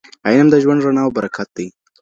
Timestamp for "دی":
1.57-1.67